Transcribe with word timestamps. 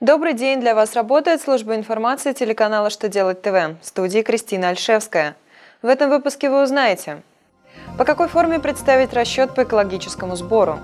Добрый 0.00 0.32
день! 0.34 0.60
Для 0.60 0.74
вас 0.74 0.94
работает 0.94 1.40
служба 1.40 1.76
информации 1.76 2.32
телеканала 2.32 2.90
«Что 2.90 3.08
делать 3.08 3.42
ТВ» 3.42 3.80
в 3.80 3.86
студии 3.86 4.22
Кристина 4.22 4.70
Альшевская. 4.70 5.36
В 5.82 5.86
этом 5.86 6.10
выпуске 6.10 6.50
вы 6.50 6.64
узнаете, 6.64 7.22
по 7.96 8.04
какой 8.04 8.26
форме 8.26 8.58
представить 8.58 9.12
расчет 9.12 9.54
по 9.54 9.62
экологическому 9.62 10.34
сбору, 10.34 10.80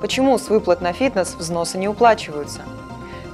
почему 0.00 0.36
с 0.36 0.48
выплат 0.48 0.80
на 0.80 0.92
фитнес 0.92 1.36
взносы 1.36 1.78
не 1.78 1.86
уплачиваются, 1.86 2.62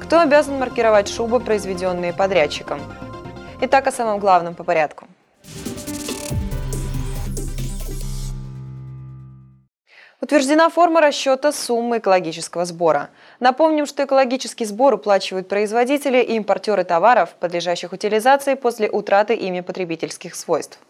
кто 0.02 0.20
обязан 0.20 0.58
маркировать 0.58 1.08
шубы, 1.08 1.40
произведенные 1.40 2.12
подрядчиком. 2.12 2.78
Итак, 3.62 3.86
о 3.86 3.92
самом 3.92 4.18
главном 4.18 4.54
по 4.54 4.64
порядку. 4.64 5.08
Утверждена 10.26 10.70
форма 10.70 11.00
расчета 11.00 11.52
суммы 11.52 11.98
экологического 11.98 12.64
сбора. 12.64 13.10
Напомним, 13.38 13.86
что 13.86 14.04
экологический 14.04 14.64
сбор 14.64 14.94
уплачивают 14.94 15.46
производители 15.46 16.18
и 16.18 16.34
импортеры 16.34 16.82
товаров, 16.82 17.36
подлежащих 17.38 17.92
утилизации 17.92 18.54
после 18.54 18.90
утраты 18.90 19.34
ими 19.34 19.60
потребительских 19.60 20.34
свойств. 20.34 20.80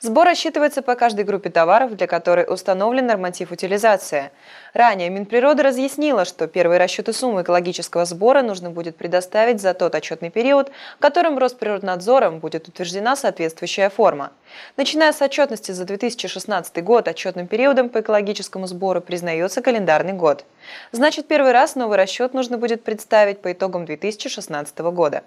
Сбор 0.00 0.26
рассчитывается 0.26 0.82
по 0.82 0.94
каждой 0.94 1.24
группе 1.24 1.50
товаров, 1.50 1.96
для 1.96 2.06
которой 2.06 2.46
установлен 2.48 3.06
норматив 3.06 3.52
утилизации. 3.52 4.30
Ранее 4.72 5.10
Минприрода 5.10 5.62
разъяснила, 5.62 6.24
что 6.24 6.46
первые 6.46 6.78
расчеты 6.78 7.12
суммы 7.12 7.42
экологического 7.42 8.04
сбора 8.04 8.42
нужно 8.42 8.70
будет 8.70 8.96
предоставить 8.96 9.60
за 9.60 9.74
тот 9.74 9.94
отчетный 9.94 10.30
период, 10.30 10.70
в 10.96 11.00
котором 11.00 11.38
Росприроднадзором 11.38 12.38
будет 12.38 12.68
утверждена 12.68 13.16
соответствующая 13.16 13.90
форма. 13.90 14.32
Начиная 14.76 15.12
с 15.12 15.20
отчетности 15.20 15.72
за 15.72 15.84
2016 15.84 16.82
год, 16.82 17.08
отчетным 17.08 17.46
периодом 17.46 17.88
по 17.88 18.00
экологическому 18.00 18.66
сбору 18.66 19.00
признается 19.00 19.62
календарный 19.62 20.12
год. 20.12 20.44
Значит, 20.92 21.28
первый 21.28 21.52
раз 21.52 21.74
новый 21.74 21.96
расчет 21.96 22.34
нужно 22.34 22.58
будет 22.58 22.84
представить 22.84 23.42
по 23.42 23.52
итогам 23.52 23.84
2016 23.84 24.78
года. 24.78 25.22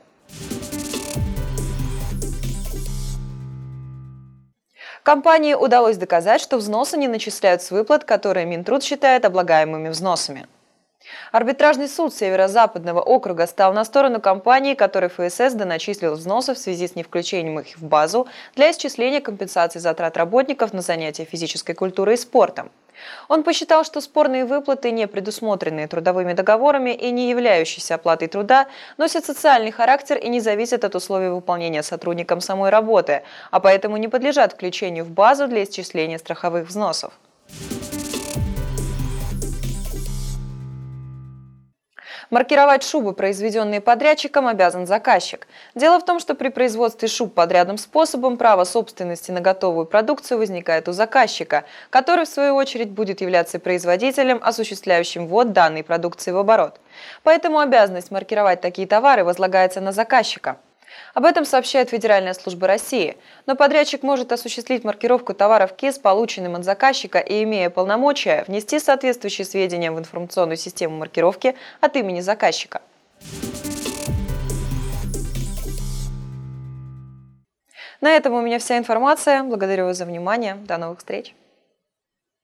Компании 5.03 5.53
удалось 5.53 5.97
доказать, 5.97 6.39
что 6.39 6.55
взносы 6.55 6.95
не 6.97 7.09
начисляют 7.09 7.61
с 7.61 7.71
выплат, 7.71 8.05
которые 8.05 8.45
Минтруд 8.45 8.83
считает 8.83 9.25
облагаемыми 9.25 9.89
взносами. 9.89 10.47
Арбитражный 11.31 11.88
суд 11.88 12.14
Северо-Западного 12.14 13.02
округа 13.02 13.47
стал 13.47 13.73
на 13.73 13.86
сторону 13.86 14.22
компании, 14.22 14.73
которой 14.73 15.09
ФСС 15.09 15.53
доначислил 15.53 16.14
взносы 16.14 16.53
в 16.53 16.58
связи 16.58 16.88
с 16.88 16.95
невключением 16.95 17.59
их 17.59 17.78
в 17.78 17.83
базу 17.86 18.28
для 18.55 18.72
исчисления 18.72 19.22
компенсации 19.22 19.80
затрат 19.80 20.17
работников 20.17 20.73
на 20.73 20.81
занятия 20.81 21.25
физической 21.25 21.73
культурой 21.73 22.16
и 22.16 22.17
спортом. 22.17 22.72
Он 23.28 23.44
посчитал, 23.44 23.83
что 23.83 24.02
спорные 24.02 24.45
выплаты, 24.45 24.92
не 24.92 25.08
предусмотренные 25.08 25.88
трудовыми 25.88 26.33
договорами 26.33 26.92
и 26.92 27.11
не 27.11 27.30
являющиеся 27.30 27.95
оплатой 27.95 28.27
труда, 28.27 28.67
носят 28.98 29.25
социальный 29.25 29.72
характер 29.72 30.17
и 30.17 30.30
не 30.30 30.39
зависят 30.39 30.83
от 30.83 30.95
условий 30.95 31.30
выполнения 31.30 31.83
сотрудником 31.83 32.42
самой 32.42 32.70
работы, 32.70 33.23
а 33.52 33.59
поэтому 33.59 33.98
не 33.98 34.08
подлежат 34.08 34.53
включению 34.53 35.05
в 35.05 35.09
базу 35.09 35.48
для 35.48 35.64
исчисления 35.64 36.17
страховых 36.17 36.67
взносов. 36.67 37.14
Маркировать 42.29 42.83
шубы, 42.83 43.13
произведенные 43.13 43.81
подрядчиком, 43.81 44.47
обязан 44.47 44.88
заказчик. 44.88 45.47
Дело 45.75 45.99
в 45.99 46.05
том, 46.05 46.19
что 46.19 46.35
при 46.35 46.49
производстве 46.49 47.07
шуб 47.07 47.33
подрядным 47.33 47.77
способом 47.77 48.38
право 48.38 48.63
собственности 48.63 49.31
на 49.31 49.41
готовую 49.41 49.85
продукцию 49.85 50.38
возникает 50.38 50.88
у 50.88 50.91
заказчика, 50.91 51.65
который 51.89 52.25
в 52.25 52.30
свою 52.30 52.55
очередь 52.55 52.89
будет 52.89 53.21
являться 53.21 53.59
производителем, 53.59 54.39
осуществляющим 54.41 55.27
ввод 55.27 55.53
данной 55.53 55.83
продукции 55.83 56.31
в 56.31 56.38
оборот. 56.38 56.80
Поэтому 57.23 57.59
обязанность 57.59 58.11
маркировать 58.11 58.61
такие 58.61 58.87
товары 58.87 59.23
возлагается 59.23 59.81
на 59.81 59.91
заказчика. 59.91 60.58
Об 61.13 61.25
этом 61.25 61.45
сообщает 61.45 61.89
Федеральная 61.89 62.33
служба 62.33 62.67
России. 62.67 63.17
Но 63.45 63.55
подрядчик 63.55 64.03
может 64.03 64.31
осуществить 64.31 64.83
маркировку 64.83 65.33
товаров 65.33 65.76
КИС, 65.76 65.99
полученным 65.99 66.55
от 66.55 66.64
заказчика 66.64 67.20
и, 67.20 67.43
имея 67.43 67.70
полномочия, 67.70 68.43
внести 68.48 68.80
соответствующие 68.80 69.45
сведения 69.45 69.92
в 69.92 69.99
информационную 69.99 70.58
систему 70.58 70.98
маркировки 70.98 71.55
от 71.81 71.95
имени 71.95 72.21
заказчика. 72.21 72.81
На 78.02 78.17
этом 78.17 78.33
у 78.33 78.42
меня 78.42 78.60
вся 78.60 78.77
информация. 78.77 79.43
Благодарю 79.43 79.86
вас 79.86 79.98
за 79.98 80.05
внимание. 80.05 80.55
До 80.55 80.77
новых 80.77 80.99
встреч. 80.99 81.33